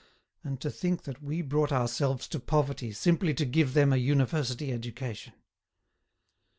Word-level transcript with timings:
And 0.43 0.59
to 0.61 0.71
think 0.71 1.03
that 1.03 1.21
we 1.21 1.43
brought 1.43 1.71
ourselves 1.71 2.27
to 2.29 2.39
poverty 2.39 2.91
simply 2.91 3.35
to 3.35 3.45
give 3.45 3.75
them 3.75 3.93
a 3.93 3.97
university 3.97 4.71
education!" 4.73 5.33